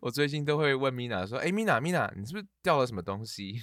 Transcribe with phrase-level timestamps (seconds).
[0.00, 3.62] 我最近都会问 Mina 说：“哎，Mina，Mina，你是不是掉了什么东西？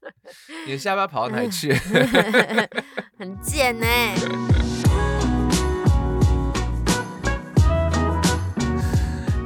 [0.66, 1.72] 你的下巴跑到哪里去？”
[3.18, 3.86] 很贱呢。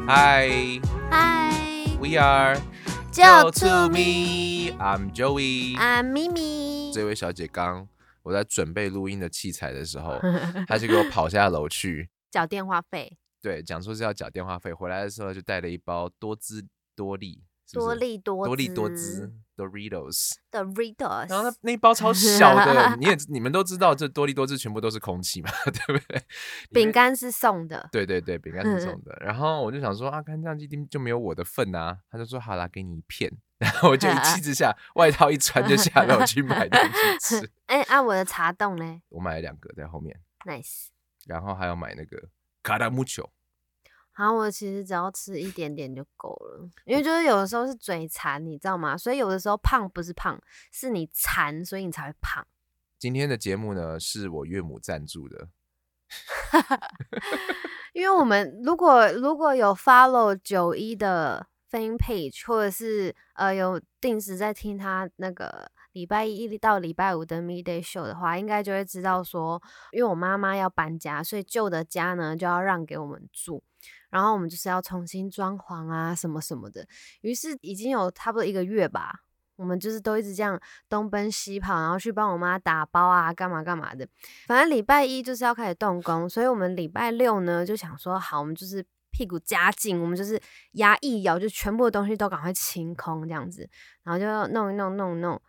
[0.07, 0.49] 嗨
[1.11, 1.53] 嗨
[2.01, 2.57] ，We are
[3.11, 4.73] 就 to me.
[4.79, 5.77] I'm Joey.
[5.77, 7.89] I'm Mimi.，这位小姐刚
[8.23, 10.19] 我在准备录音的器材的时候，
[10.69, 14.73] 她就给我跑下楼去，缴电话费，对，讲说是要缴电话费。
[14.73, 16.65] 回来的时候就带了一包多姿
[16.95, 26.23] 多利，是是多利多多利多滋 Doritos，的 Ritos，然后那那一包超小的，你也 你们都知道，这多利多姿全部都是空气嘛， 对不对？
[26.73, 29.17] 饼干是送的，对对对，饼干是送的。
[29.21, 31.99] 然后我就想说啊，看这样一定就没有我的份啊。
[32.11, 33.31] 他就说好啦，给你一片。
[33.63, 37.51] 然后我就一气之下，外套一穿就下楼去买东西吃。
[37.67, 40.87] 哎，啊，我的茶冻呢我买了两个在后面，？Nice。
[41.27, 42.21] 然后还要买那个
[42.63, 43.31] 卡达木球。
[44.15, 48.97] 好，我其实只要吃一点点就够了，因为就是有的时候是嘴馋，你知道吗？
[48.97, 50.39] 所以有的时候胖不是胖，
[50.71, 52.47] 是你馋，所以你才会胖。
[52.99, 55.49] 今天的节目呢，是我岳母赞助的。
[57.95, 69.61] 因为我们如果如果有 follow 九一的 fan page，或者是呃有定时在听他那个礼拜一到礼拜五的 midday show 的话，应该就会知道说，
[69.93, 73.63] 因为我妈妈要搬家，所以旧的家呢就要让给我们住，
[74.11, 76.87] 然后我们就是要重新装潢啊什么什么的。
[77.21, 79.21] 于是已经有差不多一个月吧，
[79.57, 84.09] 我们就是都一直这样东奔西跑，然后去帮我妈打包啊，干嘛干嘛的。
[84.47, 90.41] 反正礼拜一就是要开始动工，所以我们礼拜六呢就想说，好，我们就是屁股夹紧，我们就是
[90.73, 93.69] 牙一咬，就全部的东西都赶快清空这样子，
[94.05, 95.41] 然后就弄一弄弄一弄，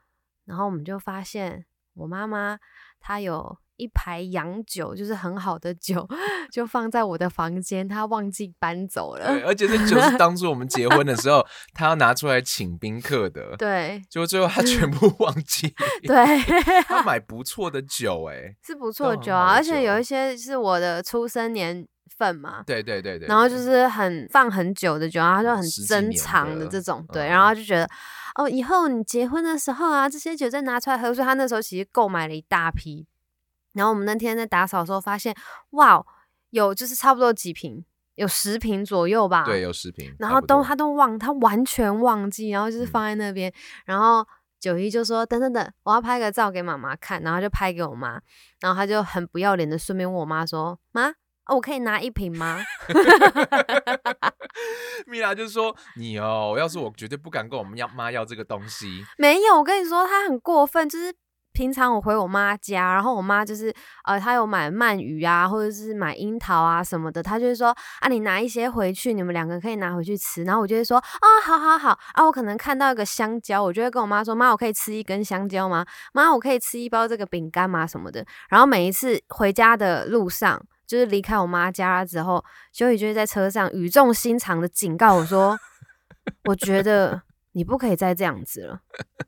[0.46, 2.60] 然后我们就发现我妈妈
[3.00, 3.58] 她有。
[3.76, 6.08] 一排洋酒，就是很好的酒，
[6.54, 9.26] 就放在我的房间，她忘记搬走了。
[9.26, 13.58] 对，而且这酒是当初我们结婚的时候，她要拿出来请宾客的。
[13.58, 15.74] 对结果最后她全部 忘记。
[16.04, 16.24] 对，
[16.84, 21.86] 她买不错的酒，哎，是不错的酒啊，而且有一些是我的出生年
[22.24, 23.28] 份嘛，对对对对。
[23.28, 27.90] 然后就是很放很久的酒，然后它就很珍藏的这种，对，嗯然后就觉得
[28.36, 33.06] 哦，以后你结婚的时候啊，这些酒再拿出来喝，所以他那时候其实购买了一大批。
[33.74, 35.36] 然后我们那天在打扫的时候发现，
[35.72, 36.04] 哇，
[36.52, 37.84] 有就是差不多几瓶，
[38.16, 40.16] 有十瓶左右吧，对，有十瓶。
[40.20, 43.52] 然后都他都忘，他完全忘记，然后就是嗯放在那边，
[43.86, 44.26] 然后
[44.60, 48.22] 九一就说等等等，我要拍个照给妈妈看，然后就拍给我妈，
[48.62, 51.12] 然后他就很不要脸的顺便问我妈说，妈，
[51.48, 52.60] 哦我可以拿一瓶吗？
[55.08, 59.04] 米拉就说：“你哦，要是我绝对不敢跟我们要妈要这个东西。
[59.18, 61.14] 没有，我跟你说，他很过分，就是。
[61.56, 63.72] 平常我回我妈家，然后我妈就是
[64.06, 67.68] 呃，她有买鳗鱼啊，或者是买樱桃啊什么的，她就会说
[68.00, 70.44] 啊，你拿一些回去，你们两个可以拿回去吃。
[70.46, 75.86] 然后我就会说啊，好好好啊，我可能看到一个香蕉，我就会跟我妈说，妈，我可以吃一根香蕉吗？
[76.12, 77.86] 妈，我可以吃一包这个饼干吗？
[77.86, 78.26] 什么的。
[78.50, 85.58] 然后每一次回家的路上，就是离开我妈家之后，修宇就会在车上语重心长的警告我说，
[86.46, 87.24] 我觉得。
[87.56, 88.80] 你不可以再这样子了，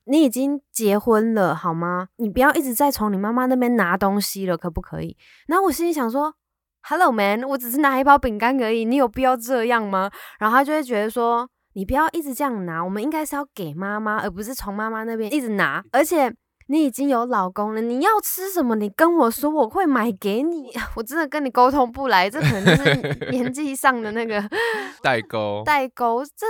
[0.05, 2.07] 你已经结婚了好吗？
[2.15, 5.15] 你不要一直在从你妈妈那边拿东西了，可不可以？
[5.45, 6.33] 然后我心里想说
[6.81, 10.09] ，Hello man，我只是拿一包饼干而已，你有必要这样吗？
[10.39, 16.35] 然后他就会觉得说，你不要一直这样拿，我们应该是要给妈妈，而不是从妈妈那边一直拿，而且。
[16.67, 18.75] 你已经有老公了，你要吃什么？
[18.75, 20.71] 你跟我说，我会买给你。
[20.95, 24.43] 我真的跟你沟通不来，这可能就是年纪 上的那个
[25.03, 25.61] 代沟。
[25.63, 26.23] 代沟。
[26.25, 26.45] 这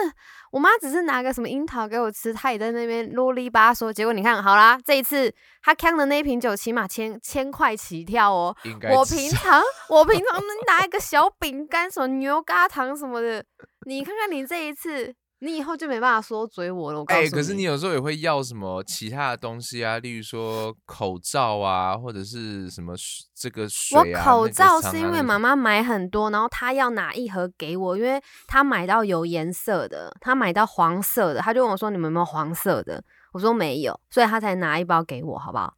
[0.52, 3.92] 我妈只是拿个什么樱桃给我吃，她也在那边啰里吧嗦。
[3.92, 8.56] 结果你看好啦，这一次她扛的那一瓶酒起码千千块起跳哦。
[8.94, 13.44] 我平常我平常能拿一个小饼干，什么牛轧糖什么的，
[13.86, 15.14] 你看看你这一次，
[15.46, 17.00] 你以后就没办法说嘴我了。
[17.00, 22.96] 我告诉哎、你，可是你有时候也会要什么其他的东西啊，例如说口罩啊，或者是什么
[23.36, 24.24] 这个水我啊。
[24.24, 35.76] 口罩是因为妈妈买很多，然后她要拿一盒给我，因为她买到有颜色的，她买到黄色的，她就问我说：“你们有没有黄色的？”我说没有，所以她才拿一包给我，好不好？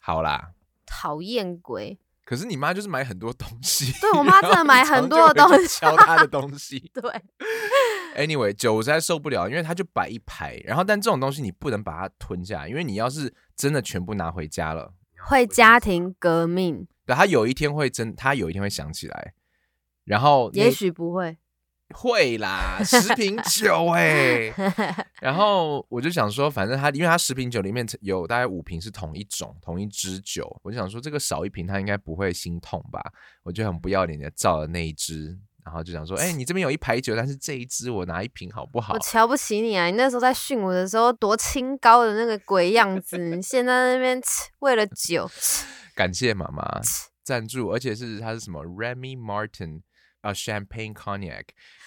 [0.00, 0.50] 好啦。
[0.86, 1.98] 讨厌鬼！
[2.24, 6.78] 可是你妈就是买很多东西，对我妈真的买很多的东西敲她的东西。
[6.92, 7.02] 对
[8.16, 14.94] Anyway，酒我实在受不了，因为它就摆一排，然后但这种东西你不能把它吞下来，因为你要是真的全部拿回家了，
[15.26, 19.34] 会家庭革命，对，他有一天会真，他有一天会想起来，
[20.04, 21.38] 然后也许不会。
[21.92, 24.54] 会啦，十瓶 酒哎、
[25.20, 33.02] 然后我就想说，反正他因为他十瓶酒里面有大概五瓶是同一种同一支酒，我就想说这个少一瓶他应该不会心痛吧，
[33.42, 35.36] 我就很不要脸的照了那一支，
[35.70, 38.98] 然然后就想说， 哎、你这边有一排酒，但是这一支我拿一瓶好不好我？
[39.06, 39.86] 瞧不起你啊！
[39.86, 44.20] 你那时候在训我的时候多清高的那个鬼样子，你现在那边
[44.58, 45.30] 为了酒，
[45.94, 46.64] 感谢妈妈
[47.22, 49.82] 赞助，而且是它是什么 Remy Martin
[50.22, 51.44] 啊、Champagne Cognac，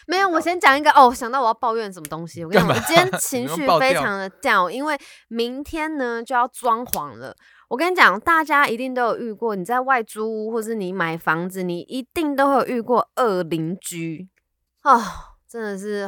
[0.07, 2.45] 没有，我先讲一个哦，我想到我要抱怨什么东西。
[2.45, 4.97] 我跟你讲，我今天情绪非常的 down，因为
[5.27, 7.35] 明天呢就要装潢了。
[7.73, 14.29] 我跟你讲，大家一定都有遇过，你在外租屋或是你买房子，你一定都会有遇过恶邻居
[14.83, 15.01] 哦，
[15.49, 16.07] 真的是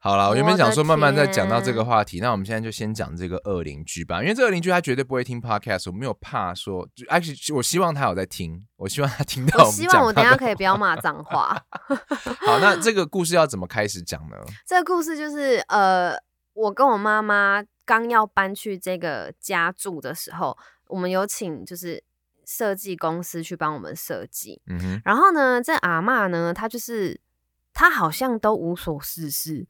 [0.00, 11.56] 好了，我原本想说慢慢再讲到这个天话题，那我们现在就先讲这个恶邻居吧，因为这个邻居他绝对不会听 podcast，我没有怕说就，actually 我希望他有在听，我希望他听到我们希望我等下可以不要骂脏话。
[12.44, 14.36] 好，那这个故事要怎么开始讲呢？
[14.66, 16.16] 这个故事就是呃，
[16.54, 22.02] 我跟我妈妈刚要搬去这个家住的时候，我们有请就是
[22.44, 24.60] 设计公司去帮我们设计。
[24.66, 27.20] 嗯哼，然后呢，这阿嬷呢，她就是
[27.72, 29.66] 她好像都无所事事，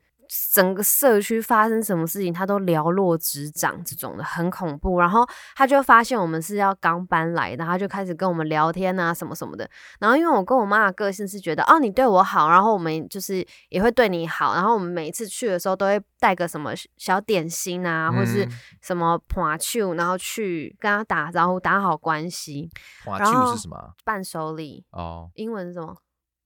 [0.52, 4.98] 整个社区发生什么事情，他都寥落指掌，这种的很恐怖。
[5.00, 5.26] 然后
[5.56, 9.68] 他就发现我们是要刚搬来的，他就开始跟我们聊天啊，什么什么的。
[10.00, 18.50] 然后因为我跟我妈的个性是觉得，哦，你对我好，然后我们就是也会对你好，然后我们每一次去的时候都会带个什么小点心啊，或是嗯
[18.82, 22.70] 什么盘球，然后去跟他打招呼，打好关系，
[23.04, 23.92] 花球是什么啊？
[24.04, 25.96] 伴手礼，哦，英文是什么？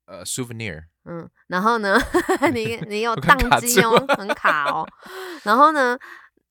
[0.06, 1.98] 呃，souvenir，嗯，然后呢，
[2.52, 4.86] 你 你有宕机哦，很卡哦。
[5.42, 5.98] 然后呢，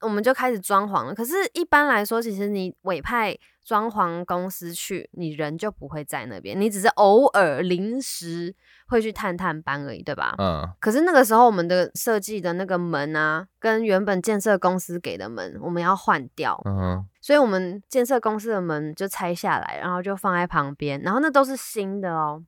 [0.01, 1.15] 我们就开始装潢了。
[1.15, 8.53] 可是，一般来说，其实你委派装潢公司去，你人就不会在那边，你只是偶尔临时
[8.87, 10.35] 会去探探班而已，对吧？
[10.37, 16.59] 嗯，可是那个时候，我们的设计的那个门啊，跟原本建设公司给的门，我们要换掉。
[16.65, 22.43] 嗯，所以我们建设公司的门就拆下来，然后就放在旁边，然后那都是新的哦。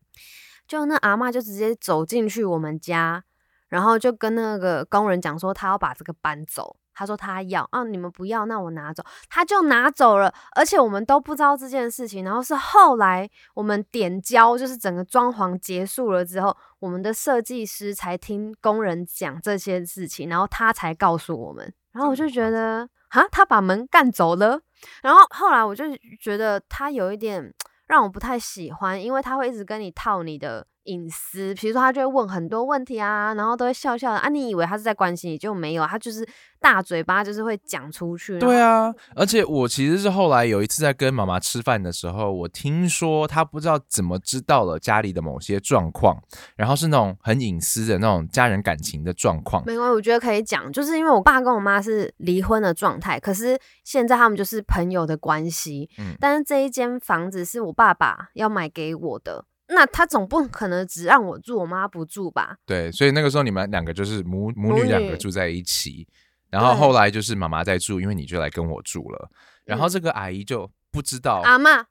[0.68, 3.24] 就那阿嬷就直接走进去我们家，
[3.70, 6.76] 然后就跟那个工人讲说，他要把这个搬走。
[6.96, 9.04] 他说他要啊，你们不要，那我拿走。
[9.28, 12.24] 他就拿走了，而且我们都不知道这件事情。
[12.24, 21.74] 然后是后来我们点交，就是整个装潢结束了之后，我们的设计师才听工人讲这些事情，然后他才告诉我们。
[21.94, 24.62] 然后我就觉得，哈，他把门干走了。
[25.02, 25.86] 然后后来我就
[26.22, 27.52] 觉得他有一点
[27.88, 36.28] 让我不太喜欢，因为他会一直跟你套你的隐私，比如说他就会问很多问题啊，然后都会笑笑的啊，你以为他是在关心你，就没有，他就是
[36.60, 38.38] 大嘴巴，就是会讲出去。
[38.40, 46.22] 对啊，啊，而且我其实是后来有一次在跟妈妈吃饭的时候，我听说他不知道怎么知道了家里的某些状况，
[46.56, 49.64] 然后是那种很隐私的那种家人感情的状况。
[49.66, 55.90] 没关系，我觉得可以讲，就是因为我爸跟我妈是离婚的状态，可是现在他们就是朋友的关系。
[55.98, 62.58] 嗯但是这一间房子是我爸爸要买给我的，那他总不可能只让我住，我妈不住吧？
[62.66, 66.08] 对，所以那个时候你们两个就是母母母女两个住在一起，
[66.50, 69.30] 然后后来就是妈妈在住，因为你就来跟我住了，
[69.66, 71.86] 然后嗯这个阿姨就不知道、阿妈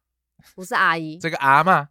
[0.55, 1.89] 不是阿姨，这个阿妈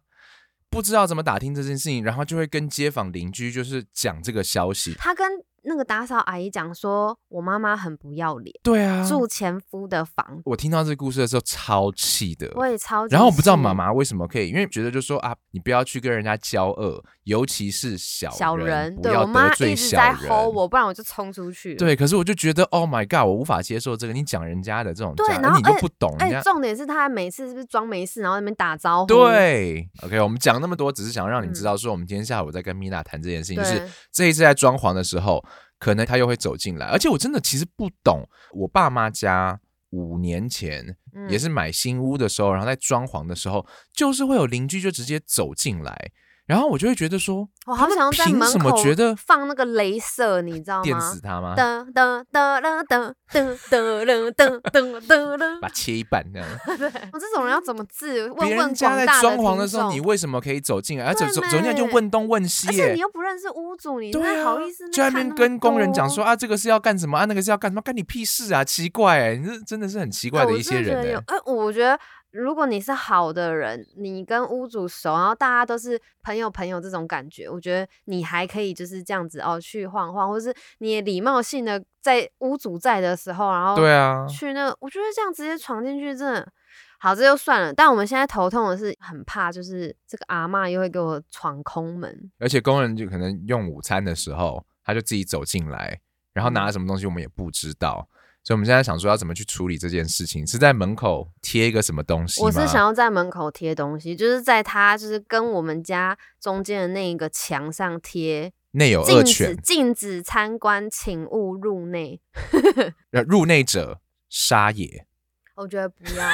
[0.70, 4.94] 不知道怎么打听这件事情，然后就会跟街坊邻居就是讲这个消息。
[4.94, 5.26] 他跟
[5.64, 12.48] 那个打扫阿姨讲说，我妈妈很不要脸，对啊，住前夫的房，我听到这个故事的时候超气的。
[12.54, 13.12] 我也超级。
[13.12, 13.72] 然后我不知道妈。
[13.72, 20.28] 妈为什么可以，因为觉得就说啊，你不要去跟人家交恶，尤其是小小人，我妈得罪小一直在人。
[20.28, 21.76] 吼我，不然我就冲出去了。
[21.78, 24.12] 对，可是我就觉得，Oh my god，我无法接受这个。
[24.12, 26.42] 你讲人家的这种对家，你又然后哎不懂人哎、家。
[26.42, 29.06] 重点是他每次是不是装没事，然后在那边打招呼？
[29.06, 35.42] 对，OK，我们讲那么多，只是想让你知嗯道，说我们今天下午在跟米娜谈这件事情，就是对这一次在装潢的时候，
[35.82, 39.58] 可能他又会走进来，而且我真的其实不懂，我爸妈家
[39.90, 41.28] 五年前嗯。
[41.28, 46.12] 也是买新屋的时候，然后在装潢的时候，就是会有邻居就直接走进来，
[46.52, 50.82] 然后我就会觉得说，我好想要在门凭什么口觉得放那个镭射，你知道吗？
[50.82, 51.54] 电死他吗？
[51.56, 55.60] 噔噔噔噔噔噔噔噔噔噔噔噔。
[55.60, 56.46] 把它切一半这样。
[57.14, 58.30] 我这种人要怎么治？
[58.32, 61.06] 问别问人家在装潢的时候，你为什么可以走进来？
[61.06, 63.00] 而走对走走进来就没问东问西而且你。
[63.00, 68.62] 又不认识屋主，你对啊，那好意思就在那边跟工人讲多说啊，这个是要干什么啊，那个是要干什么，干你屁事啊！
[68.62, 71.24] 奇怪哎，你这真的是很奇怪的一些人哎。
[71.26, 71.98] 哎、我觉得
[72.32, 86.50] 如果你是好的人，你跟屋主熟，然后大家都是朋友朋友这种感觉，我觉得你还可以就是这样子哦，去晃晃，或是你也礼貌性的在屋主在的时候，然后对啊，去那个，我觉得这样直接闯进去真的
[86.98, 87.72] 好，这就算了。
[87.72, 92.30] 但我们现在头痛的是，很怕就是这个阿嬷又会给我闯空门。
[92.38, 96.00] 而且工人就可能用午餐的时候，他就自己走进来，
[96.32, 98.08] 然后拿嗯了什么东西我们也不知道。
[98.44, 102.42] 所以我们现在想说要怎么去处理这件事情，是在门口贴一个什么东西？
[102.42, 112.20] 我是想要在门口贴东西，就是在他就是跟我们家中间的那一个墙上贴内有恶犬，禁止参观，请勿入内。
[113.12, 115.06] 呃入内者杀也。
[115.54, 116.26] 我觉得不要，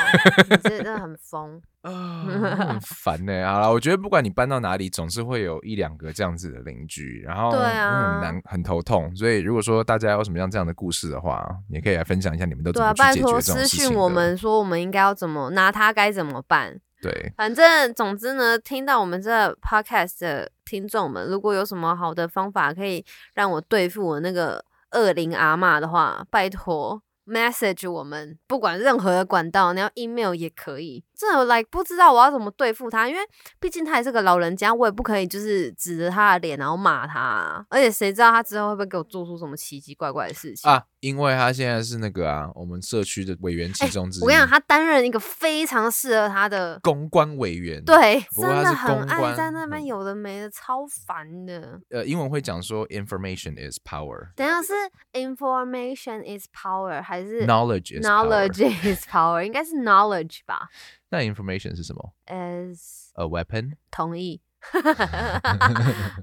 [0.48, 1.60] 你这真的很疯。
[1.82, 2.24] 啊，
[2.68, 9.14] 很烦呢、好了，我觉得不管你搬到哪里，总是会有一两个这样子的邻居，然后对啊嗯很难很头痛。
[9.16, 16.78] 所以如果说大家有什么样这样的故事的话，也可以来分享一下你们都怎么去解决这种事情我们说我们应该要怎么拿他该怎么办。
[17.00, 31.04] 对，反正总之呢，听到我们这 podcast 的听众们，如果有什么好的方法可以让我对付我那个恶灵阿嬷的话，拜托 message 我们，不管任何的管道，你要 email 也可以。
[31.18, 33.20] 真的 like 不知道我要怎么对付他，因为
[33.58, 44.22] 毕竟他也是个老人家，我也不可以就是指着他的脸然后骂他啊、而且谁知道他之后会不会给我做出什么奇奇怪怪的事情啊，因为他现在是那个啊，我们社区的委员其中之一。
[44.22, 51.80] 哎我跟你讲，他担任一个非常适合他的公关委员，，对，真的很爱在那边嗯有的没的，超烦的。
[51.90, 54.72] 呃，英文会讲说 information is power，等一下是
[55.12, 59.42] information is power 还是 knowledge is knowledge is power？
[59.42, 60.68] 应该是 knowledge 吧
[61.10, 63.76] 那 information 是什么？as？A weapon？
[63.90, 64.40] 同意。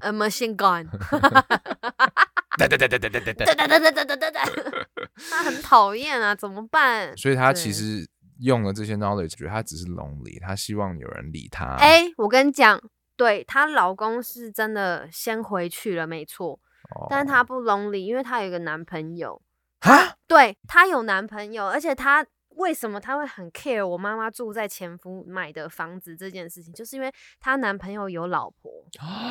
[0.02, 0.90] A machine gun，
[2.58, 3.46] 对对对对对对对对。
[3.46, 4.46] 哒哒哒哒哒哒哒哒，
[5.32, 7.16] 他很讨厌啊，怎么办？
[7.16, 8.06] 所以他对其实
[8.42, 11.78] 用了这些 knowledge，觉得他只是 lonely，他希望有人理他。
[11.80, 12.78] 哎、我跟你讲，
[13.16, 16.60] 对她老公是真的先回去了，没错，
[16.94, 19.42] 哦但是她不 lonely，因为她有一个男朋友。
[19.80, 28.72] 哈，对她有男朋友，而且她为什么她会很 care 我妈妈住在前夫买的房子这件事情，就是因为她男朋友有老婆，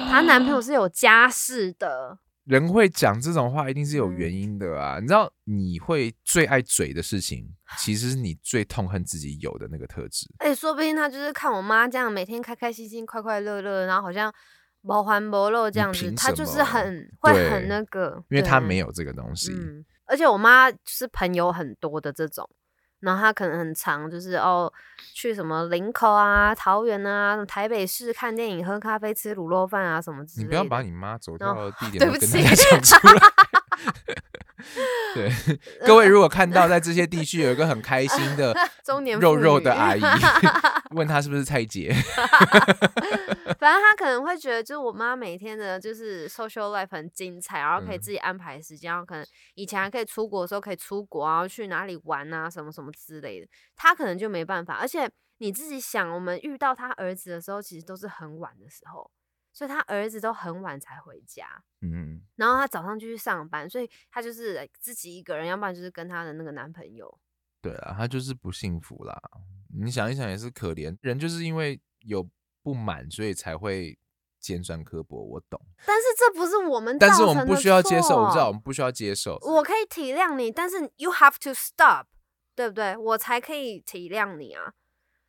[0.08, 2.18] 她男朋友是有家室的。
[2.44, 4.98] 人会讲这种话，一定是有嗯原因的啊！
[5.00, 10.26] 你知道，你会最爱嘴的事情，其实是你最痛恨自己有的那个特质。
[10.36, 14.30] 哎、说不定她就是看我妈这样每天开开心心、快快乐乐，然后好像
[14.82, 19.50] 不欢不乐这样子，凭她就是很会很那个，因为他对没有这个东西。
[19.50, 22.46] 嗯，而且我妈是朋友很多的这种，
[23.04, 24.72] 然后他可能很长就是哦
[25.12, 30.42] 去什么林口啊、桃园啊、台北市看电影、喝咖啡、吃卤肉饭啊什么之类的。
[30.42, 33.14] 你不要把你妈走掉的地 点对不起跟大家讲出来。
[35.14, 35.30] 对，
[35.86, 38.54] 各位如果看到在这些地区有一个很开心的
[38.84, 40.02] 中年肉肉的阿姨，
[40.94, 41.94] 问她是不是蔡姐？
[43.58, 54.74] 反正她可能会觉得，就是我妈每天的就是 social life 很精彩，然后可以嗯自己安排时间，然后可能以前还可以出国的时候可以出国，然后去哪里玩啊，什么什么之类的，她可能就没办法。
[54.74, 59.10] 而且你自己想，我们遇到他儿子的时候，其实都是很晚的时候，
[59.54, 61.46] 所以他儿子都很晚才回家。
[61.80, 67.18] 嗯，然后他早上就去上班，所以他就是自己一个人，要不然就是跟他的那个男朋友。
[67.62, 69.18] 对啊，他就是不幸福啦。
[69.76, 72.28] 你想一想也是可怜，人就是因为有
[72.62, 73.98] 不满，所以才会
[74.38, 75.16] 尖酸刻薄。
[75.16, 79.38] 我懂，但是这不是我们，但是我们不需要接受，我知道我们不需要接受。
[79.40, 82.06] 我可以体谅你，但是 you have to stop，
[82.54, 82.96] 对不对？
[82.96, 84.74] 我才可以体谅你啊。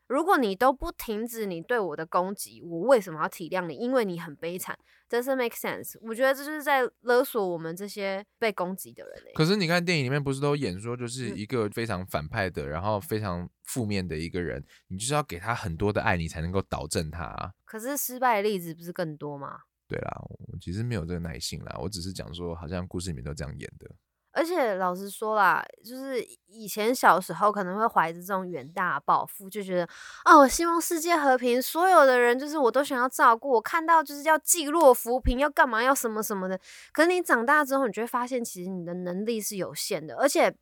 [0.08, 3.76] 如果你都不停止你对我的攻击，我为什么要体谅你？
[3.76, 4.78] 因为你很悲惨
[5.10, 5.98] ，doesn't make sense。
[6.02, 9.34] 我觉得这就是在勒索我们这些被攻击的人、欸。
[9.34, 17.52] 可是你看电影里面不是都演说，就是嗯一个非常反派的，然后非常负面的一个人，你就是要给他很多的爱，你才能够导正他啊。
[17.66, 19.60] 可是失败的例子不是更多吗？
[19.88, 23.90] 对啦，我其实没有这个耐性啦，我只是讲说，好像故事里面都这样演的。
[24.36, 29.88] 而且老实说啦，就是以前小时候可能会怀着这种远大抱负，就觉得
[30.26, 33.50] 哦，我希望世界和平，所有的人就是我都想要照顾。
[33.52, 36.60] 我看到就是要济弱扶贫，要干嘛，要什么什么的。
[36.92, 40.54] 可是你长大之后，你就会发现，其实你的能力是有限的，而且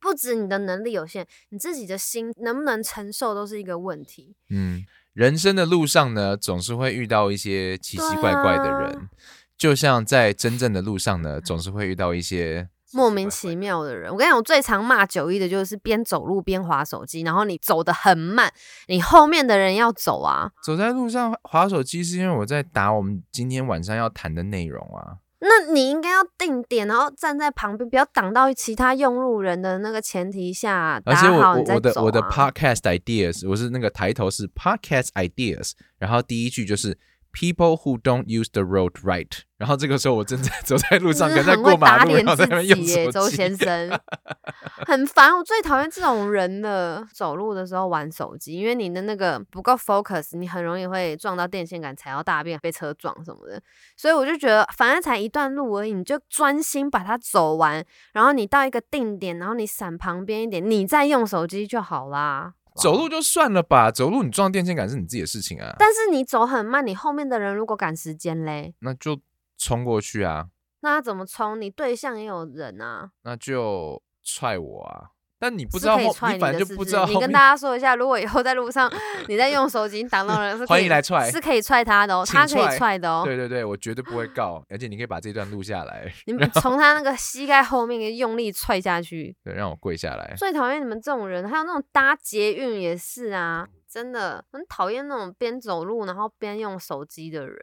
[0.00, 4.34] 不止你的能力有限，你自己的心能不能承受都是一个问题。
[4.48, 4.82] 嗯，
[5.12, 9.10] 人生的路上呢，总是会遇到一些奇奇怪怪的人，啊
[9.56, 18.52] 就像在真正的路上呢，总是会遇到一些莫名其妙的人，我跟你讲，我最常骂九一的就是边走路边划手机，然后你走得很慢，
[18.86, 20.50] 你后面的人要走啊。
[20.62, 25.18] 走在路上划手机，是因为我在打我们今天晚上要谈的内容啊。
[25.40, 32.04] 那你应该要定点，然后站在旁边，不要挡到其他用路人的那个前提下而且我打好我我的你再走、啊。
[32.04, 36.96] 我的 podcast ideas，我是那个抬头是 podcast ideas，然后第一句就是
[37.34, 39.40] people who don't use the road right。
[39.56, 43.28] 然后这个时候我正在 走在路上，真的可在很会打过马路，然后在那边用己耶，周。
[43.28, 44.00] 先生，
[44.86, 45.36] 很烦。
[45.36, 47.04] 我最讨厌这种人了。
[47.12, 53.60] 走路的时候玩手机，因为你的那个不够 focus，你很容易会撞到电线杆、踩到大便、被车撞什么的。
[53.96, 57.84] 所以我就觉得，反正才一段路而已，你就专心把它走完。
[58.12, 62.52] 然后你到一个定点，然后你闪旁边一点，你再用手机就好啦。
[62.80, 69.20] 走路就算了吧，走路你撞电线杆是你自己的事情啊，但是你走很慢，你后面的人如果赶时间嘞，那就
[69.56, 70.48] 冲过去啊，
[70.80, 71.60] 那他怎么冲？
[71.60, 73.12] 你对象也有人啊。
[73.22, 75.13] 那就踹我啊。
[75.38, 78.90] 但你不知道你反正，就不知道你跟大家说一下，如果以后在路上
[79.28, 83.22] 你在用手机你挡到人， 欢迎来踹是可以踹他的哦，他可以踹踹的哦。
[83.24, 89.36] 对对对，我绝对不会告，而且你可以把这段录下来，你从他那个膝盖后面用力踹下去。
[89.44, 90.34] 对，让我跪下来。
[90.36, 97.58] 最讨厌你们这种人，还有那种搭捷运也是啊，真的很讨厌那种边走路然后边用手机的人。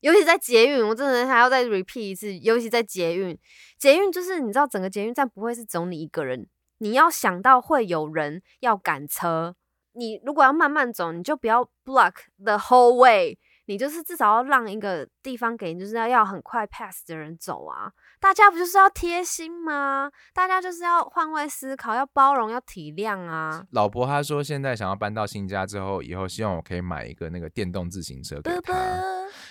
[0.00, 3.38] 尤其在捷运，我真的还要再 repeat 一次，尤其在捷运，
[3.78, 6.44] 捷运就是你知道整个捷运站不会是只有你一个人，
[6.82, 9.54] 你要想到会有人要赶车，
[9.92, 17.92] 你如果要慢慢走，你就不要 block the whole way，你就是至少要让一个地方给就是要要很快 pass 的人走啊。
[18.20, 20.10] 大家不就是要贴心吗？
[20.32, 23.64] 大家就是要换位思考，要包容，要体谅啊。
[23.70, 28.72] 老婆她说现在想要搬到新家之后，以后希望我可以买一个那个电动自行车给啵她。
[28.72, 28.82] 啵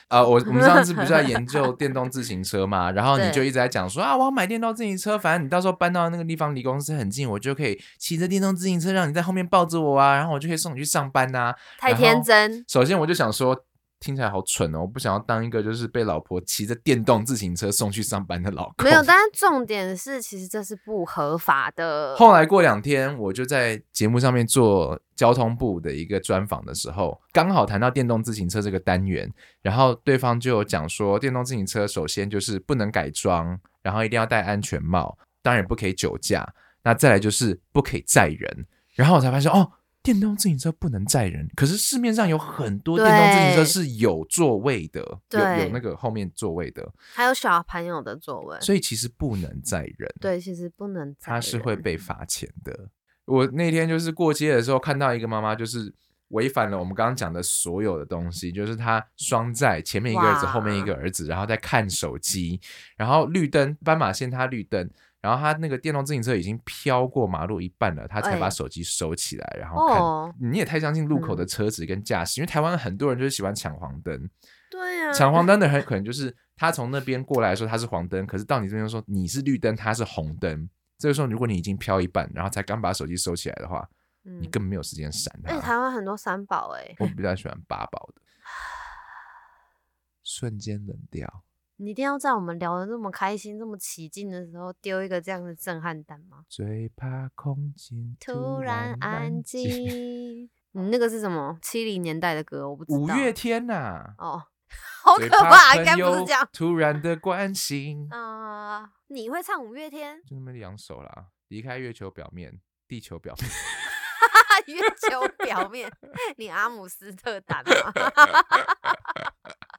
[0.08, 12.64] 啊，我我们上次不是在研究 电动自行车嘛，然后你就一直在讲说啊，我要买电动自行车，反正你到时候搬到那个地方离公司很近，我就可以骑着电动自行车让你在后面抱着我啊，然后我就可以送你去上班呐、太天真。
[12.68, 13.66] 首先我就想说，
[14.02, 18.84] 听起来好蠢哦，我不想要当一个就是被老婆骑着电动自行车送去上班的老公。
[18.84, 22.16] 没有，但是重点是，其实这是不合法的。
[22.18, 29.32] 后来过两天，我就在节目上面做交通部的一个专访的时候，刚好谈到电动自行车这个单元，
[29.62, 36.52] 然后对方就有讲说，电动自行车首先就是不能改装，然后一定要戴安全帽，当然也不可以酒驾，
[36.84, 38.66] 那再来就是不可以载人。
[38.96, 39.72] 然后我才发现，哦，
[40.04, 50.12] 电动自行车不能载人，可是市面上有很多电动自行车是有座位的，有有那个后面座位的，还有小朋友的座位，所以其实不能载人。
[50.20, 52.90] 对，其实不能载他是会被罚钱的。
[53.26, 55.94] 我那天就是过街的时候看到一个妈妈，就是
[56.30, 62.60] 违反了我们刚刚讲的所有的东西，就是她双载，前面一个儿子，后面一个儿子，然后在看手机，
[62.98, 64.90] 然后绿灯斑马线她绿灯。
[65.22, 69.98] 然后他那个电动自行车已经飘过马路一半了，他才把哎手机收起来，然后看。
[69.98, 74.30] 哦，你也太相信路口的嗯车子跟驾驶，因为台湾很多人就是喜欢抢黄灯，
[74.70, 80.68] 对啊，抢黄灯的 人可能就是他从那边过来说他是黄灯，可是到你这边说你是绿灯，他是红灯。
[80.98, 83.88] 这个时候，如果你已经飘一半，然后才刚把手机收起来的话，
[84.24, 85.68] 你嗯根本没有时间闪而且它。
[85.68, 88.22] 台湾很多三宝哎，我比较喜欢八宝的，
[90.24, 91.44] 瞬间冷掉。
[91.84, 96.46] 你一定要在我们聊的这么开心、这么起劲的时候丢一个这样的震撼弹吗？
[96.48, 99.42] 最怕空气突然安。
[99.42, 100.48] 静。
[100.74, 101.58] 你那个是什么？
[101.60, 103.00] 七零年代的歌，我不知道。
[103.00, 104.44] 五月天呐、哦，
[105.04, 106.48] 好可怕，应该不是这样。
[106.54, 110.22] 突然的关心，啊、你会唱五月天？
[110.24, 111.30] 就那么两首啦。
[111.48, 113.50] 离开月球表面，地球表面。
[114.68, 115.92] 月球表面，
[116.38, 117.92] 你阿姆斯特丹吗？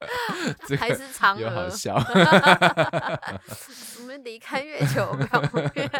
[0.66, 1.40] 这还是嫦娥？
[1.40, 1.94] 有好笑。
[4.00, 5.42] 我们离开月球表
[5.74, 5.90] 面。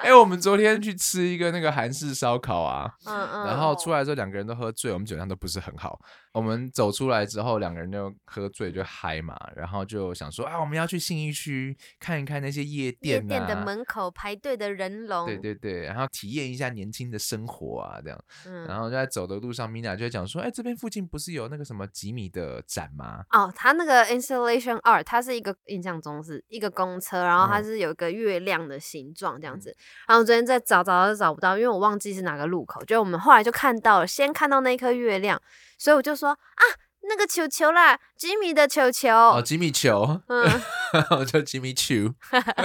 [0.00, 3.46] 哎、我们昨天去吃一个那个韩式烧烤啊，嗯嗯。
[3.46, 5.98] 然后出来之后两个人都喝醉，我们酒量都不是很好。
[6.36, 15.24] 我们走出来之后，两个人就喝醉就嗨嘛，然后就想说啊，我们要去信义区看一看那些夜夜店啊，店的门口排队的人龙。
[15.24, 18.24] 对对对，然后体验一下年轻的生活啊，这样。
[18.44, 18.66] 嗯。
[18.66, 23.24] 然后就在走的路上，Mina 就在讲说，哎，这边附近不是有那个什么吉米的展吗？
[23.30, 29.74] 哦，他那个 installation art，它是一个印象中是一个公车，然后它嗯是有一个月亮的形状这样子。
[30.06, 32.84] 然后昨天在找找都找不到，因为我忘记是哪个路口。
[32.84, 35.40] 就我们后来就看到了，先看到那颗月亮，
[35.78, 36.62] 所以我就说啊，
[37.08, 39.08] 那个球球啦，吉米的球球。
[39.14, 40.44] 哦，吉米球，嗯，
[41.18, 42.14] 我叫吉米球。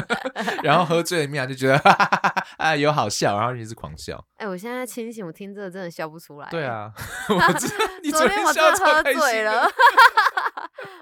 [0.64, 4.24] 然后喝醉的 Mina 就觉得哈哈哈哈啊有好笑，然后一直狂笑。
[4.38, 6.50] 哎、我现在清醒，我听这个真的笑不出来。
[6.50, 6.92] 对，啊，
[7.30, 9.70] 我知道你昨天我笑真的喝醉了。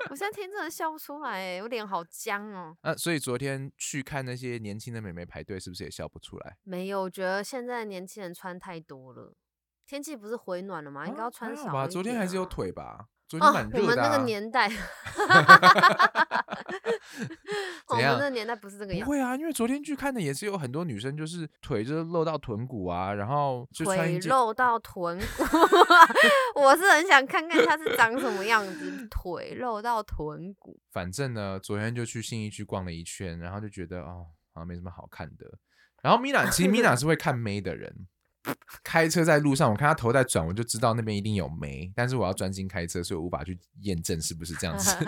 [0.10, 2.76] 我现在听真的笑不出来，哎，我脸好僵哦。
[2.82, 6.58] 那、所以昨天去看那些年轻的美眉排队，是不是也笑不出来？
[6.63, 9.34] 没有，我觉得现在年轻人穿太多了。
[9.89, 11.08] 天气不是回暖了吗？
[11.08, 12.45] 应该要穿少、还好吧，昨天还是有。
[12.45, 13.08] 腿吧。
[13.28, 14.69] 昨天蛮哦，热的、啊我们那个年代，
[17.88, 25.43] 我们那个年代不是这个样子，不会啊，因为昨天去看的也是有很多女生，就是腿就是露到臀骨啊，然后腿露到臀骨，
[26.60, 30.80] 我是很想看看她是长什么样子，腿露到臀骨。
[30.91, 35.45] 反正呢，昨天就去信义区逛了一圈，然后就觉得哦，好像没什么好看的。
[36.02, 38.08] 然后米娜其实米娜是会看妹的人，
[38.84, 44.95] 开车在路上，我看他头在转，我就知道那边一定有煤，但是我要专心开车，所以我无法去验证是不是这样子。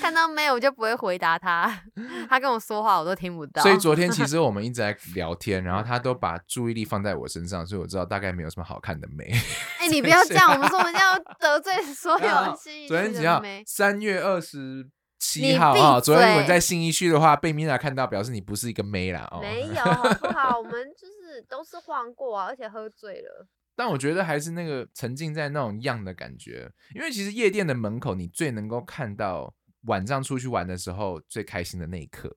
[0.00, 1.82] 看到没有，我就不会回答他。
[2.28, 3.62] 他跟我说话，我都听不到。
[3.62, 9.24] 所以昨天其实 我们一直在聊天，然后他都把注意力放在我身上，所以我知道大概没有什么好看的煤。
[9.78, 13.40] 哎、你不要这样，我们说我们要得罪所啊有昨天几号。
[13.66, 14.88] 三月二十
[15.24, 15.98] 七号啊！
[15.98, 19.40] 昨天我们在信一区的话，被米娜看到，表示你不是一个妹啦哦。
[19.40, 20.58] 没有，好不好？
[20.58, 23.46] 我们就是都是晃过啊，而且喝醉了。
[23.74, 29.52] 但我觉得还是那个沉浸在那种样的感觉，因为其实夜店的门口，你最能够看到
[29.86, 32.32] 晚上出去玩的时候最开心的那一刻，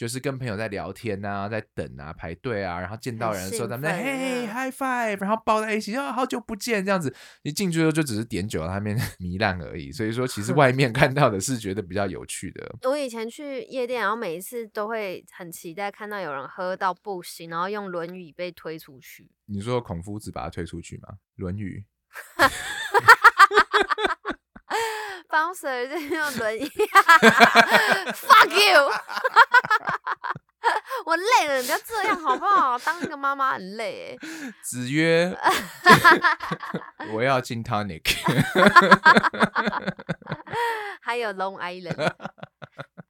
[0.00, 7.14] 就是跟朋友在聊天啊，在等啊，排队啊，然后见到人的时候，很咱们在嘿嗯 high five，然后抱在一起，啊，好久不见这样子。
[7.42, 9.92] 一进去之后就只是点酒，他们 糜烂而已。
[9.92, 12.76] 所以说，其实外 面看到的是觉得比较有趣的。
[12.88, 19.30] 我以前去夜店，然后每一次都会很期待看到有人喝到不行，然后用轮椅被推出去。
[19.44, 21.08] 你说孔夫子把他推出去吗？
[21.36, 21.84] 《论语》
[25.28, 26.66] bouncer 就用轮椅
[28.14, 28.90] ，fuck you！
[31.10, 32.78] 我累了，你不要这样好不好？
[32.78, 34.52] 当一个妈妈很累哎。
[34.62, 35.36] 子曰：
[37.12, 38.02] “我要进 tonic。
[41.02, 41.96] 还有 Long Island，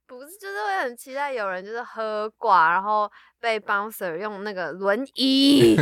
[0.08, 5.76] 不是就是会很期待有人就是喝挂，然后被 bouncer 用那个轮椅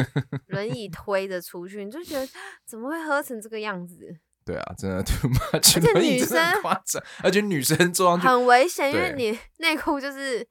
[0.49, 2.29] 轮椅推着出去，你就觉得
[2.67, 3.97] 怎么会喝成这个样子，”
[4.45, 10.45] 对啊，真的 too much，而且女生夸张，而且女生坐上去，很危险，因为你内裤就是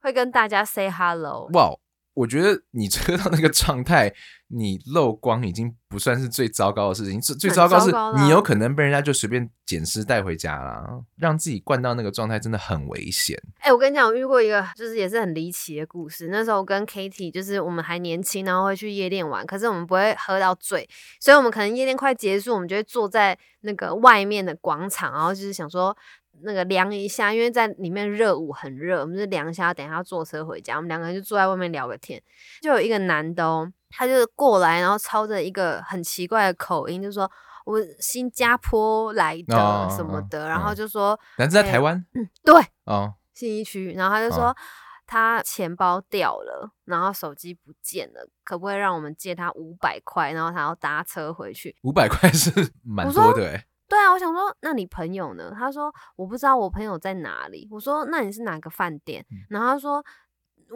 [0.00, 1.48] 会跟大家 say hello。
[1.52, 1.70] 哇！
[2.14, 4.10] 我觉得你车 到那个状态，
[4.48, 10.82] 你漏光已经不算是最糟糕的事情，最最糟糕是你有可能被人家就随便捡尸带回家啦，
[11.18, 13.38] 让自己灌到那个状态真的很危险。
[13.58, 16.28] 哎、我跟你讲，我遇过一个就是也是很离奇的故事。
[16.30, 20.88] 那时候跟 Kitty 就是我们还年轻，然后会去夜店玩，可是我们不会喝到醉，
[21.20, 25.94] 所以我们可能夜店快结束，我们就会坐在那个外面的广场，然后就是想说
[26.42, 30.76] 那个量一下，因为在里面热舞很热，我们就量一下，等一下坐车回家。
[30.76, 32.22] 我们两个人就坐在外面聊个天，
[32.60, 37.30] 就有一个男的哦，他就过来，然后操着一个很奇怪的口音，就说。
[37.66, 44.56] 我新加坡来的哦什么的，嗯然后就说，男子在哎台湾嗯对，哦，信义区，然后他就说、哦
[45.04, 51.76] 他钱包掉了，然后手机不见了，可不可以让我们借他五百块，然后他要搭车回去？
[51.82, 52.50] 五百块是
[52.86, 53.66] 蛮多的哎。
[53.88, 55.52] 对啊，我想说，那你朋友呢？
[55.56, 57.68] 他说我不知道我朋友在哪里。
[57.70, 59.24] 我说那你是哪个饭店？
[59.30, 60.04] 嗯然后他说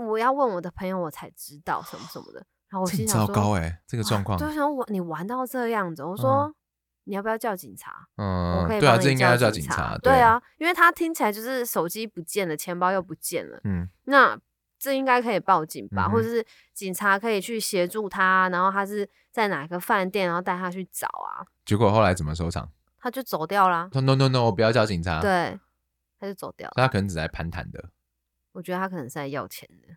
[0.09, 2.45] 我要问我的朋友，我才知道什么什么的。
[2.69, 6.55] 然后我心想说，糟糕哎，这个状况就，想我你玩到这样子，我说、
[7.03, 8.07] 你要不要叫警察？
[8.17, 13.61] 我嗯可，以对啊，这应该要叫警警察，对，啊，因为他听起来就是手机不见了，钱包又不见了。
[13.65, 14.39] 嗯，那
[14.79, 22.71] 这应该可以报警吧，嗯或者是警察可以去协助他，然后他是在哪个饭店，然后带他去找啊，结果后来怎么收场？
[23.01, 23.89] 他就走掉啦。
[23.93, 25.59] 说 no no no，我不要叫警察，，对，
[26.19, 26.75] 他就走掉了。
[26.77, 27.91] 他可能只在攀谈的。
[28.53, 29.95] 我觉得他可能是在要钱的，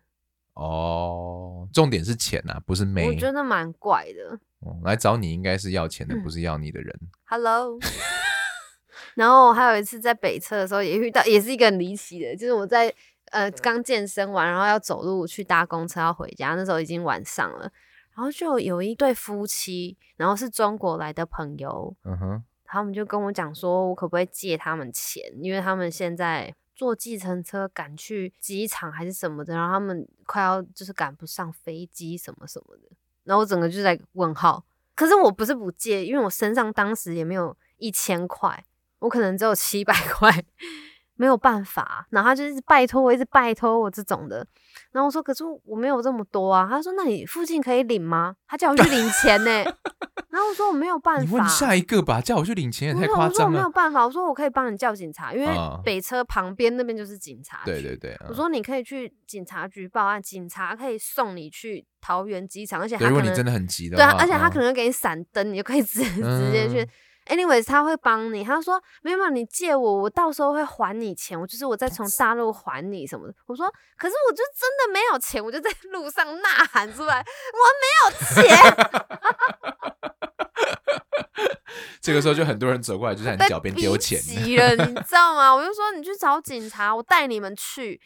[0.54, 3.06] 哦，重点是钱啊，不是妹。
[3.08, 4.38] 我觉得蛮怪的。
[4.60, 6.98] 哦来找你应该是要钱的，嗯不是要你的人。
[7.26, 7.78] Hello，
[9.14, 12.94] 然后还有一次在北侧的时候也遇到，也是一个很离奇的，就是我在
[13.32, 17.70] 呃刚健身完，然后要走路去搭公车要回家，那时候已经晚上了，
[18.14, 32.90] 然后就有一对夫妻，然后是中国来的朋友，嗯哼，他们就跟我讲说，我可不可以借他们钱，因为他们现在坐计程车赶去机场还是什么的，然后他们快要就是赶不上飞机什么什么的，
[33.22, 34.64] 然后我整个就在问号。
[34.96, 38.64] 可是我不是不借，因为我身上当时也没有一千块，
[38.98, 40.44] 我可能只有七百块，
[41.16, 42.06] 没有办法。
[42.10, 44.46] 然后他就一直拜托我，一直拜托我这种的。
[44.92, 46.66] 然后我说，可是我没有这么多啊。
[46.68, 48.36] 他说，那你附近可以领吗？
[48.46, 49.50] 他叫我去领钱呢、
[50.30, 51.22] 然后我说我没有办法。
[51.22, 53.48] 你问下一个吧，叫我去领钱也太夸张了我说。
[53.50, 57.70] 没有办法，我说我可以帮你叫警察，因为啊北车旁边那边就是警察局。
[57.70, 66.88] 对对对，嗯我说你可以去警察局报案，警察可以送你去桃园机场，而且对，他可能如果你真的很急的对啊而且他可能给你闪灯，你就可以直 直接去嗯。
[67.26, 68.44] Anyways，他会帮你。
[68.44, 71.40] 他说没有没有，你借我，我到时候会还你钱。
[71.40, 73.34] 我就是我再从大陆还你什么的。
[73.46, 78.10] 我说可是我就真的没有钱，我就在路上呐喊出来，我没有
[78.44, 78.58] 钱。
[82.00, 84.20] 这个时候就很多人走过来，就在你被脚边丢钱。
[84.20, 85.54] 急了，你知道吗？
[85.54, 87.98] 我就说 你去找警察，我带你们去。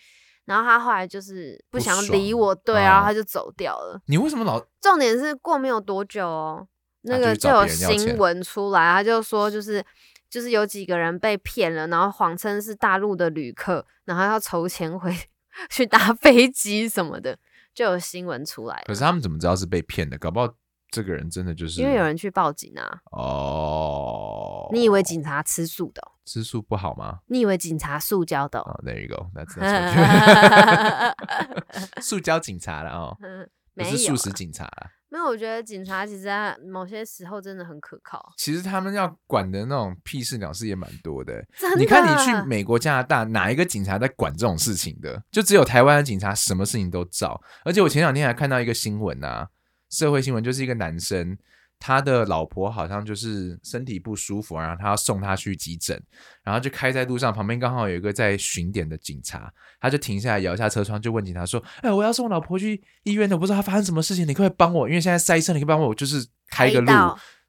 [0.44, 4.00] 然后他后来就是不想理我，对，爽然后哦他就走掉了。
[4.07, 6.66] 你为什么老重点是过没有多久哦，
[7.02, 9.84] 那个就有新闻出来，他就说就是
[10.28, 15.14] 就是有几个人被骗了，然后谎称是大陆的旅客，然后要筹钱回
[15.70, 17.38] 去搭飞机什么的，
[17.74, 18.82] 就有新闻出来。
[18.87, 20.18] 可是他们怎么知道是被骗的？
[20.18, 20.52] 搞不好
[20.90, 24.68] 这个人真的就是因为有人去报警啊，哦。
[24.72, 27.20] 你以为警察吃素的哦、吃素不好吗？
[27.26, 28.70] 你以为警察塑胶的、哦？
[28.70, 31.16] 哦、t h e r e you go，that's that's what
[31.96, 34.90] you- 塑胶警察了哦，嗯，不是素食警察啦。
[35.10, 38.32] 没有，我觉得警察其实在某些时候真的很可靠。
[38.36, 41.42] 其实他们要管的那种屁事鸟事也蛮多的。
[41.58, 45.22] 真的，你看，你去美国、加拿大，哪一个警察在管这种事情的？
[45.30, 47.40] 就只有台湾的警察，什么事情都照。
[47.64, 49.48] 而且我前两天还看到一个新闻啊，
[49.88, 51.38] 社会新闻，就是一个男生，
[51.78, 56.00] 他的老婆好像就是身体不舒服，然后他要送他去急诊，
[56.42, 64.88] 然后就开在路上，旁边刚好有一个在巡点的警察，他就停下来摇下车窗，就问警察说：“哎，我要送我老婆去医院的，我不知道她发生什么事情，你可不可以帮我？
[64.88, 66.92] 因为现在塞车，你可以帮我，就是开个路。”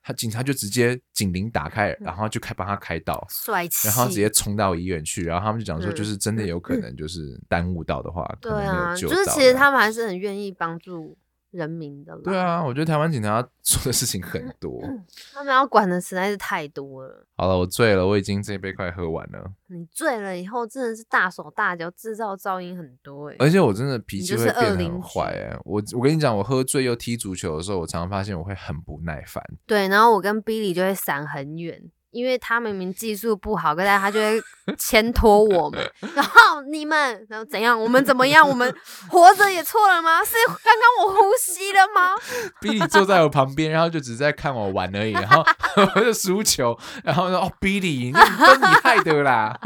[0.02, 9.16] 他警察就直接警铃打开，然后就开帮他开道，帅气，然后直接冲到医院去，然后他们就讲说，嗯就是真的有可能就是耽误到的话，可能没对啊，有救到。
[9.16, 11.16] 就是其实他们还是很愿意帮助
[11.52, 12.22] 人民的啦。
[12.24, 14.82] 对，啊，我觉得台湾警察做的事情很多。
[15.34, 17.26] 他们要管的实在是太多了。
[17.36, 25.58] 好了，我醉了，我已经这杯快喝完了，你醉了以后真的是大手大脚，制造噪音很多哎、而且我真的脾气会变得很坏哎。
[25.64, 29.44] 我我跟你讲，我喝醉又踢足球的时候，我常常发现我会很不耐烦。
[29.66, 34.42] 对，然后我跟 Billy 就会闪很远，因为他明明技术不好，可是他就会
[34.78, 35.80] 牵拖我们。
[36.16, 37.80] 然后你们，然后怎样？
[37.80, 38.48] 我们怎么样？
[38.48, 38.74] 我们
[39.10, 40.24] 活着也错了吗？
[40.24, 42.16] 是刚刚我呼吸了吗？
[42.62, 45.46] 比利坐在我旁边，然后就只是在看我玩而已，然后
[45.96, 49.58] 我就输球，然后说：“哦，比利，那都你害的啦。”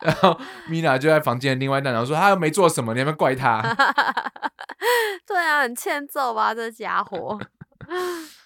[0.00, 3.60] 然后米娜就在房间的另外一端，然后说：“他又没做什么，你还没怪他。
[5.26, 7.38] 对啊，很欠揍吧，这家伙。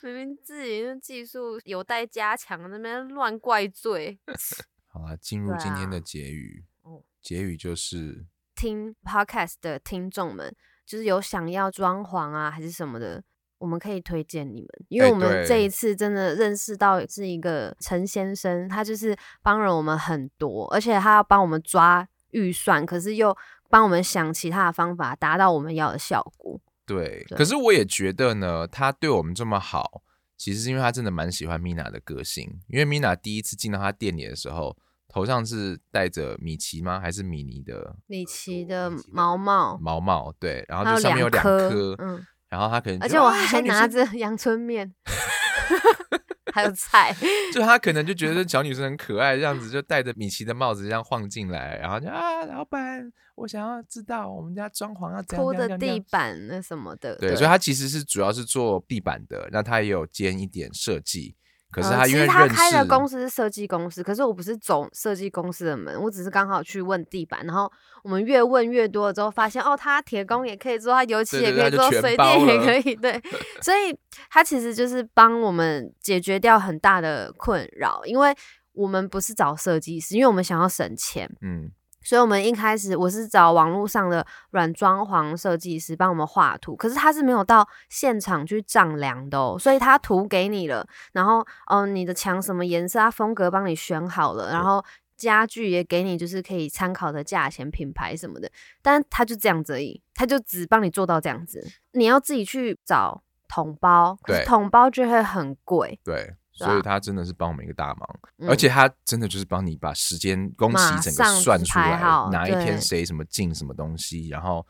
[0.03, 4.19] 明明自己的技术有待加强，那边乱怪罪。
[4.87, 7.03] ”好啊，进入今天的啊结语哦。
[7.21, 10.55] 结语就是，听 podcast 的听众们，
[10.87, 13.25] 就是有想要装潢啊，还是什么的，
[13.59, 23.37] 我们可以推荐你们，因为哎我们对这一次真的认识到是一个陈先生，他就是帮了我们很多，而且他要帮我们抓预算，可是又
[23.69, 26.61] 帮我们想其他的方法，达到我们要的效果。
[26.87, 27.25] 对。
[27.29, 30.03] 对可是我也觉得呢，他对我们这么好，
[30.37, 32.61] 其实是因为他真的蛮喜欢米娜的个性。
[32.69, 34.77] 因为米娜第一次进到他店里的时候，
[35.09, 36.99] 头上是戴着米奇吗？
[37.01, 40.33] 还是米妮的米奇的毛毛，毛毛？
[40.41, 44.93] 对，然后就上面有两颗，颗，嗯，然后他可能而且我还拿着 阳春面，
[46.55, 47.13] 还有菜，
[47.53, 61.35] 就他可能就觉得小女生很可爱，这样子就戴着米奇的帽子这样晃进来，然后就啊，老板，我想要知道我们家装潢要怎样铺的地板那什么的，对，所以他其实是主要是做地板的，那他也有兼一点设计。
[61.75, 67.71] 可是呃他因为其实他开的公司是设计公司，可是我不是走设计公司的门，我只是刚好去问地板，然后
[68.05, 73.21] 我们越问越多了之后，发现哦，他铁工也可以做，他油漆也可以做，水电也可以，对，
[73.61, 73.99] 所以
[74.31, 78.33] 他其实就是帮我们解决掉很大的困扰，因为
[78.73, 81.71] 我们不是找设计师，因为我们想要省钱，嗯，
[82.05, 94.85] 所以我们一开始我是找网络上的软装潢设计师帮我们画图，可是他是没有到现场去丈量的哦，所以他图给你了，然后哦你的墙什么颜色，他风格帮你选好了，然后
[95.17, 98.51] 家具也给你就是可以参考的价钱、品牌什么的，
[98.83, 104.45] 但他就这样子而已，他就只帮你做到这样子，你要自己去找桶包，可是对。
[104.45, 108.49] 桶包就会很贵，对，所以他真的是帮我们一个大忙，嗯。
[108.49, 112.01] 而且他真的就是帮你把时间工期整个算出来，
[112.33, 114.67] 哪一天谁什么进什么东西，然后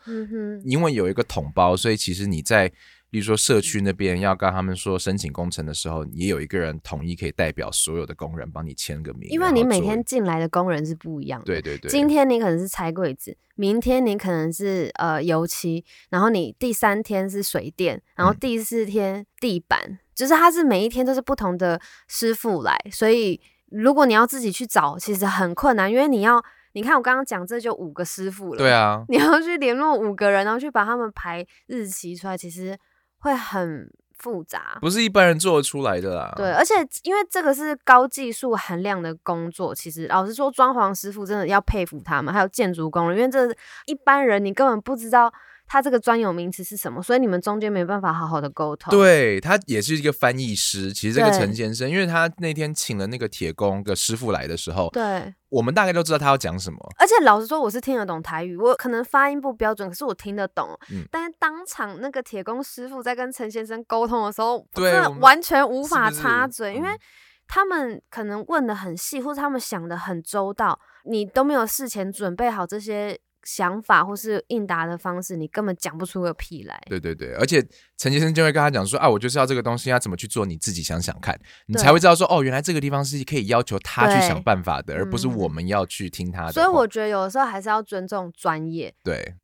[0.64, 2.72] 因为有一个统包，所以其实你在。
[3.10, 18.36] 例如说，社区那边要跟他们说申请工程的时候，也有一个人统一可以代表所有的工人帮你签个名，因为你每天进来的工人是不一样的，对对对，今天你可能是拆柜子，明天你可能是呃油漆，然后你第三天是水电，然后嗯。
[18.40, 32.76] 第四天地板，就是它是每一天都是不同的师傅来，所以如果你要自己去找，其实很困难，因为你要你看我刚刚讲这就五个师傅了，对，啊，你要去联络五个人，然后去把他们排日期出来，其实
[33.18, 34.78] 会很复杂。
[34.80, 36.32] 不是一般人做得出来的啦。
[36.36, 43.48] 对，而且因为这个是高技术含量的工作，其实老实说，装潢师傅真的要佩服他们，还有建筑工人，因为这
[43.86, 45.32] 一般人你根本不知道
[45.66, 48.90] 它这个专有名词是什么，所以你们中间没办法好好的沟通。
[48.90, 50.92] 对他也是一个翻译师。
[50.92, 56.78] 其实这个陈先生，因为他那天请了那个铁工的师傅来的时候，对，我们大概都知道他要讲什么。
[56.98, 60.68] 而且老实说，我是听得懂台语，我可能发音不标准，可是我听得懂。
[60.90, 66.98] 嗯但是当场那个铁工师傅在跟陈先生沟通的时候，对完全无法插嘴，因为嗯
[67.46, 76.80] 他们可能问的很细，或者他们想的很周到，你都没有事前准备好这些想法或是应答的方式，你根本讲不出个屁来。
[76.86, 77.64] 对对对，而且
[77.96, 86.52] 陈先生就会跟他讲说啊，我就是要这个东西，要怎么去做，你自己想想看，你才会知道说哦，原来这个地方是可以要求他去想办法的，而不是嗯我们要去听他的话。
[86.52, 89.34] 所以我觉得有的时候还是要尊重专业，对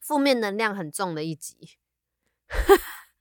[0.00, 1.56] 负面能量很重的一集。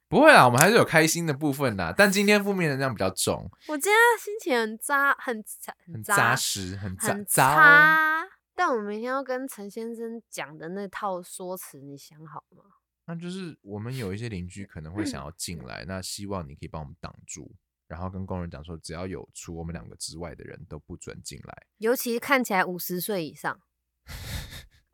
[0.09, 7.55] 不会啦，我们还是有开心的部分啦，但今天负面能量比较重，我今天心情很渣，很渣，很渣扎实，很扎很扎哦。
[7.55, 8.27] 差。
[8.55, 12.63] 但我明天要跟陈先生讲的那套说辞，你想好吗？
[13.05, 17.51] 那就是我们有一些邻居可能会想要进来，那希望你可以帮我们挡住，
[17.87, 21.67] 然后跟工人讲说，只要有除我们两个之外的人都不准进来。
[21.79, 23.59] 尤其看起来五十岁以上，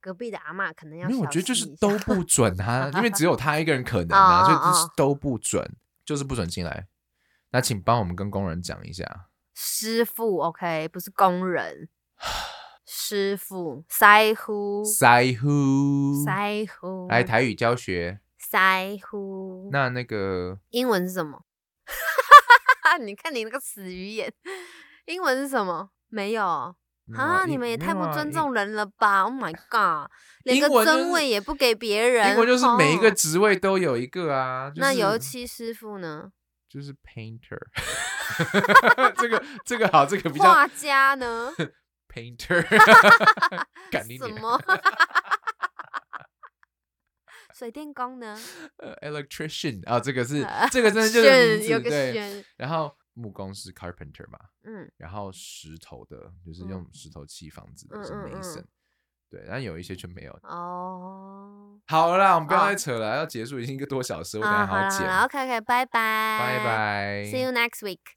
[0.02, 6.88] 隔壁的阿嬷可能要因为我觉得就是都不准啊，因为只有他一个人可能啊，所以就是哦都不准，就是不准进来。
[7.52, 11.90] 那请帮我们跟工人讲一下，师傅，OK，不是工人，
[12.92, 18.20] 师傅，腮乎，腮乎，腮乎，来台语教学。
[18.52, 21.44] 腮乎，那那个英文是什么？
[23.02, 24.34] 你看你那个死鱼眼，
[25.06, 25.92] 英文是什么？
[26.08, 27.46] 没有啊！
[27.46, 28.32] 你们也太不尊。
[28.32, 30.10] 重人了吧！Oh my god，
[30.44, 32.32] 连个尊位也不给别人。
[32.32, 34.72] 英文就是每一个哦职位都有一个啊。
[34.78, 36.32] 那油漆师傅呢？
[36.68, 37.60] 就是 painter，
[39.18, 41.52] 这个这个好，这个比较画家呢？
[42.12, 42.66] painter，
[43.92, 44.60] 干你娘什么？
[47.54, 48.38] 水电工呢？
[48.78, 52.46] 呃 electrician 啊，这个是呃这个真的就是名字有个对。
[52.58, 58.64] 然后木工是 carpenter 嘛，嗯，然后石头的就是嗯用石头砌房子的是 mason，
[59.30, 60.32] 对，但有一些就没有。
[60.44, 65.00] 哦，好了啦，我们不要哦再扯了，要结束已经一个多小时，我等啊，下还要剪。
[65.00, 67.24] 好了好了，OK OK，拜拜，拜拜。
[67.26, 68.16] ，See you next week。